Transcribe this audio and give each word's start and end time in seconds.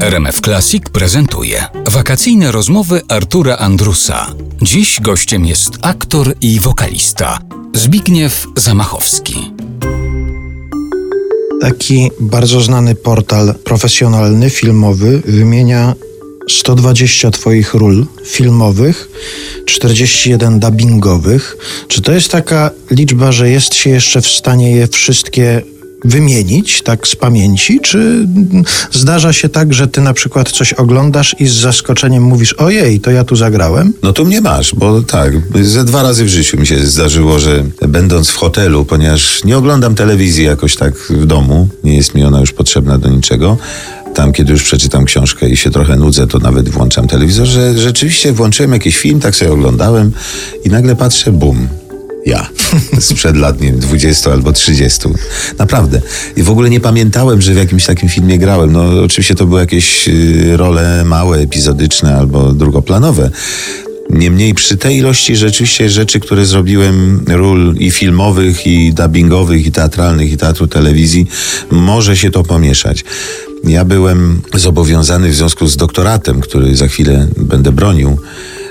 RMF 0.00 0.40
Classic 0.40 0.82
prezentuje 0.92 1.64
wakacyjne 1.86 2.52
rozmowy 2.52 3.00
Artura 3.08 3.56
Andrusa. 3.56 4.34
Dziś 4.62 5.00
gościem 5.00 5.46
jest 5.46 5.70
aktor 5.82 6.34
i 6.40 6.60
wokalista 6.60 7.38
Zbigniew 7.74 8.46
Zamachowski. 8.56 9.52
Taki 11.60 12.10
bardzo 12.20 12.60
znany 12.60 12.94
portal 12.94 13.54
profesjonalny, 13.64 14.50
filmowy 14.50 15.22
wymienia 15.24 15.94
120 16.48 17.30
Twoich 17.30 17.74
ról 17.74 18.06
filmowych, 18.26 19.08
41 19.66 20.60
dubbingowych. 20.60 21.56
Czy 21.88 22.02
to 22.02 22.12
jest 22.12 22.30
taka 22.30 22.70
liczba, 22.90 23.32
że 23.32 23.50
jest 23.50 23.74
się 23.74 23.90
jeszcze 23.90 24.20
w 24.20 24.28
stanie 24.28 24.76
je 24.76 24.88
wszystkie 24.88 25.62
wymienić 26.04 26.82
tak 26.82 27.08
z 27.08 27.16
pamięci, 27.16 27.80
czy 27.80 28.26
zdarza 28.92 29.32
się 29.32 29.48
tak, 29.48 29.74
że 29.74 29.88
ty 29.88 30.00
na 30.00 30.14
przykład 30.14 30.50
coś 30.50 30.72
oglądasz 30.72 31.36
i 31.38 31.46
z 31.46 31.52
zaskoczeniem 31.52 32.22
mówisz, 32.22 32.52
ojej, 32.52 33.00
to 33.00 33.10
ja 33.10 33.24
tu 33.24 33.36
zagrałem? 33.36 33.92
No 34.02 34.12
tu 34.12 34.24
mnie 34.24 34.40
masz, 34.40 34.74
bo 34.74 35.02
tak, 35.02 35.32
ze 35.62 35.84
dwa 35.84 36.02
razy 36.02 36.24
w 36.24 36.28
życiu 36.28 36.60
mi 36.60 36.66
się 36.66 36.86
zdarzyło, 36.86 37.38
że 37.38 37.64
będąc 37.88 38.28
w 38.28 38.36
hotelu, 38.36 38.84
ponieważ 38.84 39.44
nie 39.44 39.58
oglądam 39.58 39.94
telewizji 39.94 40.44
jakoś 40.44 40.76
tak 40.76 40.94
w 40.96 41.26
domu, 41.26 41.68
nie 41.84 41.96
jest 41.96 42.14
mi 42.14 42.24
ona 42.24 42.40
już 42.40 42.52
potrzebna 42.52 42.98
do 42.98 43.08
niczego, 43.08 43.56
tam, 44.14 44.32
kiedy 44.32 44.52
już 44.52 44.62
przeczytam 44.62 45.04
książkę 45.04 45.48
i 45.48 45.56
się 45.56 45.70
trochę 45.70 45.96
nudzę, 45.96 46.26
to 46.26 46.38
nawet 46.38 46.68
włączam 46.68 47.08
telewizor, 47.08 47.46
że 47.46 47.78
rzeczywiście 47.78 48.32
włączyłem 48.32 48.72
jakiś 48.72 48.96
film, 48.96 49.20
tak 49.20 49.36
sobie 49.36 49.52
oglądałem 49.52 50.12
i 50.64 50.68
nagle 50.68 50.96
patrzę, 50.96 51.32
bum, 51.32 51.68
ja. 52.26 52.48
Sprzed 53.00 53.36
lat, 53.36 53.60
nie 53.60 53.70
wiem, 53.70 53.80
20 53.80 54.32
albo 54.32 54.52
30. 54.52 55.00
Naprawdę. 55.58 56.00
I 56.36 56.42
w 56.42 56.50
ogóle 56.50 56.70
nie 56.70 56.80
pamiętałem, 56.80 57.42
że 57.42 57.54
w 57.54 57.56
jakimś 57.56 57.86
takim 57.86 58.08
filmie 58.08 58.38
grałem. 58.38 58.72
No 58.72 59.02
oczywiście 59.04 59.34
to 59.34 59.46
były 59.46 59.60
jakieś 59.60 60.08
y, 60.08 60.56
role 60.56 61.04
małe, 61.04 61.38
epizodyczne 61.38 62.16
albo 62.16 62.52
drugoplanowe. 62.52 63.30
Niemniej 64.10 64.54
przy 64.54 64.76
tej 64.76 64.96
ilości 64.96 65.36
rzeczywiście 65.36 65.90
rzeczy, 65.90 66.20
które 66.20 66.46
zrobiłem, 66.46 67.24
ról 67.28 67.74
i 67.78 67.90
filmowych, 67.90 68.66
i 68.66 68.92
dubbingowych, 68.92 69.66
i 69.66 69.72
teatralnych, 69.72 70.32
i 70.32 70.36
teatru 70.36 70.66
telewizji, 70.66 71.26
może 71.70 72.16
się 72.16 72.30
to 72.30 72.42
pomieszać. 72.42 73.04
Ja 73.64 73.84
byłem 73.84 74.42
zobowiązany 74.54 75.28
w 75.28 75.34
związku 75.34 75.66
z 75.66 75.76
doktoratem, 75.76 76.40
który 76.40 76.76
za 76.76 76.88
chwilę 76.88 77.28
będę 77.36 77.72
bronił, 77.72 78.18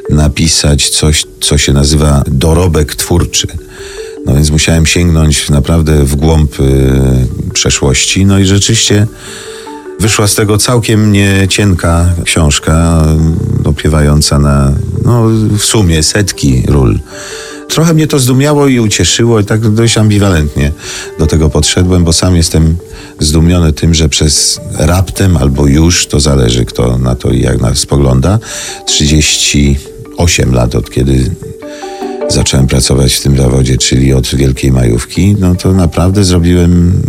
napisać 0.10 0.90
coś, 0.90 1.26
co 1.42 1.58
się 1.58 1.74
nazywa 1.74 2.24
dorobek 2.28 2.96
twórczy. 2.96 3.48
No 4.26 4.34
więc 4.36 4.50
musiałem 4.50 4.86
sięgnąć 4.86 5.50
naprawdę 5.50 6.04
w 6.04 6.16
głąb 6.16 6.60
y, 6.60 6.64
przeszłości. 7.54 8.26
No 8.26 8.40
i 8.40 8.46
rzeczywiście 8.46 9.08
wyszła 10.00 10.28
z 10.28 10.36
tego 10.36 10.58
całkiem 10.58 11.12
niecienka 11.12 12.06
książka, 12.24 13.06
opiewająca 13.64 14.40
na 14.40 14.74
no, 15.06 15.24
w 15.58 15.62
sumie 15.62 16.04
setki 16.04 16.64
ról. 16.68 17.00
Trochę 17.68 17.94
mnie 17.94 18.08
to 18.08 18.20
zdumiało 18.20 18.68
i 18.68 18.80
ucieszyło, 18.80 19.40
i 19.40 19.46
tak 19.46 19.70
dość 19.70 19.98
ambiwalentnie 19.98 20.72
do 21.20 21.28
tego 21.28 21.50
podszedłem, 21.50 22.04
bo 22.04 22.14
sam 22.14 22.36
jestem 22.36 22.78
zdumiony 23.20 23.74
tym, 23.74 23.94
że 23.94 24.10
przez 24.10 24.60
raptem 24.74 25.38
albo 25.38 25.68
już, 25.68 26.08
to 26.08 26.20
zależy 26.20 26.66
kto 26.66 26.98
na 26.98 27.16
to 27.16 27.32
i 27.32 27.42
jak 27.42 27.62
nas 27.62 27.78
spogląda, 27.78 28.40
38 30.26 30.54
lat 30.54 30.76
od 30.76 30.92
kiedy 30.92 31.32
zacząłem 32.30 32.68
pracować 32.68 33.14
w 33.14 33.22
tym 33.22 33.38
zawodzie, 33.38 33.78
czyli 33.78 34.14
od 34.14 34.36
Wielkiej 34.36 34.72
Majówki, 34.72 35.36
no 35.40 35.56
to 35.56 35.74
naprawdę 35.74 36.24
zrobiłem 36.24 37.02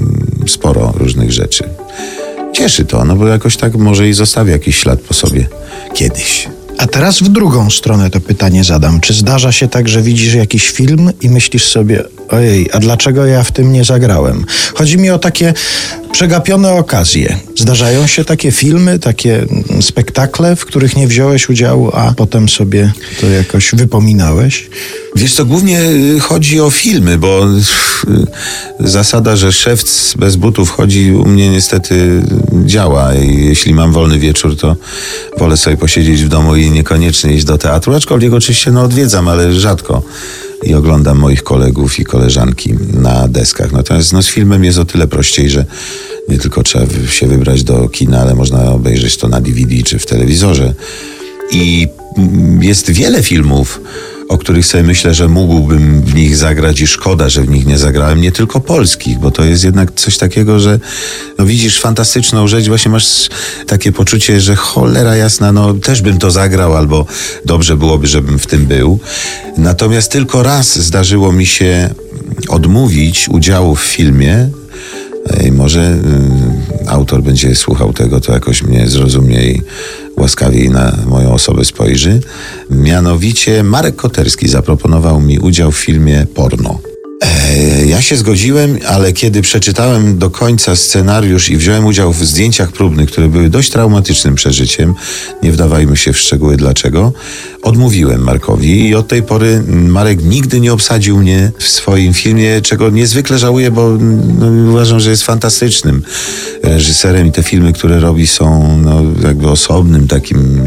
sporo 0.47 0.93
różnych 0.97 1.33
rzeczy. 1.33 1.65
Cieszy 2.53 2.85
to, 2.85 3.05
no 3.05 3.17
bo 3.17 3.27
jakoś 3.27 3.57
tak 3.57 3.77
może 3.77 4.09
i 4.09 4.13
zostawię 4.13 4.53
jakiś 4.53 4.77
ślad 4.77 5.01
po 5.01 5.15
sobie 5.15 5.49
kiedyś. 5.95 6.49
A 6.79 6.87
teraz 6.87 7.21
w 7.21 7.29
drugą 7.29 7.71
stronę 7.71 8.11
to 8.11 8.21
pytanie 8.21 8.65
zadam. 8.65 9.01
Czy 9.01 9.15
zdarza 9.15 9.53
się 9.53 9.69
tak, 9.69 9.89
że 9.89 10.03
widzisz 10.03 10.35
jakiś 10.35 10.71
film 10.71 11.11
i 11.23 11.31
myślisz 11.31 11.65
sobie, 11.65 12.05
ojej, 12.31 12.71
a 12.73 12.79
dlaczego 12.79 13.27
ja 13.27 13.43
w 13.43 13.53
tym 13.53 13.73
nie 13.73 13.85
zagrałem? 13.85 14.45
Chodzi 14.75 14.99
mi 14.99 15.11
o 15.11 15.19
takie 15.19 15.55
przegapione 16.13 16.73
okazje. 16.73 17.39
Zdarzają 17.59 18.07
się 18.07 18.25
takie 18.25 18.53
filmy, 18.53 18.99
takie 18.99 19.47
spektakle, 19.81 20.57
w 20.57 20.65
których 20.65 20.97
nie 20.97 21.07
wziąłeś 21.07 21.49
udziału, 21.49 21.91
a 21.95 22.13
potem 22.17 22.49
sobie 22.49 22.93
to 23.21 23.27
jakoś 23.27 23.71
wypominałeś? 23.75 24.71
Wiesz 25.17 25.35
to 25.35 25.45
głównie 25.45 25.81
y, 25.81 26.21
chodzi 26.21 26.61
o 26.61 26.71
filmy, 26.71 27.19
bo 27.19 27.47
y, 27.49 28.27
zasada, 28.81 29.37
że 29.37 29.53
szewc 29.53 30.15
bez 30.17 30.37
butów 30.37 30.71
chodzi 30.71 31.13
u 31.13 31.27
mnie 31.27 31.51
niestety 31.51 32.23
działa 32.65 33.15
i 33.15 33.45
jeśli 33.45 33.75
mam 33.75 33.93
wolny 33.93 34.19
wieczór, 34.19 34.57
to 34.57 34.77
wolę 35.39 35.57
sobie 35.57 35.77
posiedzieć 35.77 36.25
w 36.25 36.29
domu 36.29 36.57
i 36.57 36.71
niekoniecznie 36.71 37.33
iść 37.33 37.45
do 37.45 37.59
teatru, 37.59 37.95
aczkolwiek 37.95 38.33
oczywiście 38.33 38.71
no 38.71 38.83
odwiedzam, 38.83 39.29
ale 39.29 39.53
rzadko 39.53 40.03
i 40.63 40.75
oglądam 40.75 41.19
moich 41.19 41.43
kolegów 41.43 41.99
i 41.99 42.05
koleżanki 42.05 42.75
na 42.93 43.29
deskach. 43.29 43.73
Natomiast 43.73 44.13
no, 44.13 44.23
z 44.23 44.29
filmem 44.29 44.65
jest 44.65 44.79
o 44.79 44.85
tyle 44.85 45.07
prościej, 45.07 45.51
że 45.51 45.65
nie 46.29 46.39
tylko 46.39 46.63
trzeba 46.63 46.87
się 47.11 47.27
wybrać 47.27 47.65
do 47.65 47.89
kina, 47.89 48.21
ale 48.21 48.35
można 48.35 48.73
obejrzeć 48.73 49.17
to 49.17 49.29
na 49.29 49.41
DVD 49.41 49.83
czy 49.83 49.99
w 49.99 50.07
telewizorze. 50.07 50.75
I 51.53 51.89
mm, 52.17 52.63
jest 52.63 52.91
wiele 52.91 53.23
filmów, 53.23 53.81
o 54.31 54.39
których 54.39 54.67
sobie 54.67 54.83
myślę, 54.83 55.15
że 55.15 55.29
mógłbym 55.29 56.03
w 56.03 56.15
nich 56.15 56.37
zagrać 56.37 56.81
i 56.81 56.87
szkoda, 56.87 57.29
że 57.29 57.43
w 57.43 57.49
nich 57.49 57.67
nie 57.67 57.79
zagrałem, 57.79 58.21
nie 58.21 58.33
tylko 58.33 58.61
polskich, 58.61 59.19
bo 59.19 59.31
to 59.31 59.45
jest 59.45 59.65
jednak 59.65 59.93
coś 59.95 60.19
takiego, 60.19 60.61
że 60.61 60.81
no 61.39 61.47
widzisz 61.47 61.81
fantastyczną 61.81 62.49
rzecz, 62.49 62.69
właśnie 62.69 62.91
masz 62.91 63.29
takie 63.67 63.93
poczucie, 63.93 64.41
że 64.41 64.57
cholera 64.57 65.17
jasna, 65.17 65.53
no 65.53 65.75
też 65.75 66.03
bym 66.03 66.19
to 66.19 66.31
zagrał, 66.31 66.77
albo 66.77 67.07
dobrze 67.45 67.77
byłoby, 67.77 68.07
żebym 68.07 68.39
w 68.39 68.47
tym 68.47 68.67
był. 68.67 68.99
Natomiast 69.57 70.13
tylko 70.13 70.43
raz 70.43 70.79
zdarzyło 70.79 71.33
mi 71.33 71.47
się 71.47 71.95
odmówić 72.49 73.29
udziału 73.29 73.77
w 73.77 73.83
filmie, 73.83 74.51
i 75.47 75.53
może 75.53 75.99
y, 76.85 76.89
autor 76.89 77.23
będzie 77.23 77.55
słuchał 77.55 77.93
tego, 77.93 78.21
to 78.21 78.33
jakoś 78.33 78.63
mnie 78.63 78.89
zrozumie 78.89 79.43
i 79.43 79.63
łaskawiej 80.21 80.71
na 80.71 80.97
moją 81.07 81.33
osobę 81.33 81.65
spojrzy. 81.65 82.21
Mianowicie 82.71 83.63
Marek 83.63 83.97
Koterski 83.97 84.49
zaproponował 84.49 85.21
mi 85.21 85.39
udział 85.39 85.73
w 85.73 85.79
filmie 85.79 86.27
Porno. 86.35 86.90
E, 87.21 87.87
ja 87.87 88.03
się 88.03 88.17
zgodziłem, 88.17 88.79
ale 88.89 89.13
kiedy 89.13 89.43
przeczytałem 89.43 90.19
do 90.19 90.31
końca 90.31 90.77
scenariusz 90.77 91.51
i 91.51 91.57
wziąłem 91.57 91.87
udział 91.87 92.13
w 92.13 92.25
zdjęciach 92.25 92.73
próbnych, 92.73 93.11
które 93.11 93.29
były 93.29 93.51
dość 93.51 93.71
traumatycznym 93.71 94.35
przeżyciem, 94.35 94.95
nie 95.43 95.53
wdawajmy 95.53 95.97
się 95.97 96.13
w 96.13 96.19
szczegóły 96.19 96.57
dlaczego, 96.57 97.13
odmówiłem 97.63 98.23
Markowi 98.23 98.89
i 98.89 98.95
od 98.95 99.09
tej 99.09 99.23
pory 99.23 99.63
Marek 99.69 100.25
nigdy 100.25 100.61
nie 100.61 100.73
obsadził 100.73 101.19
mnie 101.19 101.53
w 101.59 101.69
swoim 101.69 102.15
filmie, 102.15 102.61
czego 102.63 102.91
niezwykle 102.91 103.39
żałuję, 103.39 103.71
bo 103.71 103.91
no, 104.39 104.71
uważam, 104.71 105.01
że 105.01 105.11
jest 105.11 105.23
fantastycznym 105.23 106.03
reżyserem 106.63 107.27
i 107.27 107.33
te 107.33 107.43
filmy, 107.43 107.73
które 107.73 108.01
robi 108.01 108.27
są 108.27 108.79
no, 108.79 109.03
jakby 109.23 109.49
osobnym 109.49 110.09
takim 110.09 110.65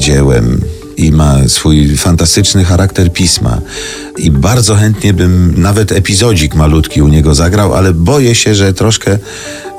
dziełem 0.00 0.60
i 0.98 1.12
ma 1.12 1.48
swój 1.48 1.96
fantastyczny 1.96 2.64
charakter 2.64 3.12
pisma. 3.12 3.60
I 4.18 4.30
bardzo 4.30 4.74
chętnie 4.74 5.14
bym 5.14 5.54
nawet 5.56 5.92
epizodzik 5.92 6.54
malutki 6.54 7.02
u 7.02 7.08
niego 7.08 7.34
zagrał, 7.34 7.74
ale 7.74 7.92
boję 7.92 8.34
się, 8.34 8.54
że 8.54 8.72
troszkę 8.72 9.18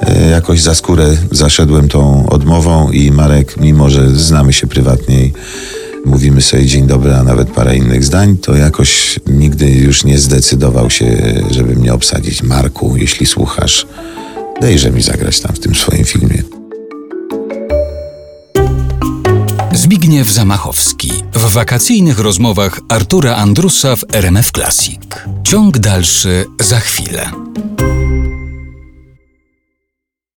e, 0.02 0.30
jakoś 0.30 0.62
za 0.62 0.76
skórę 0.76 1.18
zaszedłem 1.32 1.90
tą 1.90 2.30
odmową 2.30 2.92
i 2.92 3.12
Marek, 3.12 3.58
mimo 3.58 3.90
że 3.90 4.10
znamy 4.10 4.54
się 4.54 4.68
prywatniej, 4.68 5.34
mówimy 6.06 6.42
sobie 6.42 6.66
dzień 6.66 6.88
dobry, 6.88 7.16
a 7.16 7.24
nawet 7.24 7.52
parę 7.52 7.78
innych 7.78 8.04
zdań, 8.04 8.38
to 8.38 8.56
jakoś 8.56 9.20
nigdy 9.28 9.70
już 9.70 10.04
nie 10.04 10.18
zdecydował 10.18 10.90
się, 10.90 11.34
żeby 11.52 11.76
mnie 11.76 11.94
obsadzić. 11.94 12.44
Marku, 12.44 12.98
jeśli 12.98 13.26
słuchasz, 13.26 13.88
dejże 14.62 14.92
mi 14.92 15.02
zagrać 15.02 15.40
tam 15.40 15.56
w 15.56 15.60
tym 15.60 15.76
swoim 15.76 16.06
filmie. 16.06 16.39
Zbigniew 20.10 20.32
Zamachowski 20.32 21.12
w 21.34 21.54
wakacyjnych 21.54 22.20
rozmowach 22.20 22.80
Artura 22.90 23.36
Andrusa 23.36 23.96
w 23.96 24.04
RMF 24.14 24.52
Classic. 24.52 25.00
Ciąg 25.44 25.78
dalszy 25.78 26.46
za 26.60 26.80
chwilę. 26.80 27.32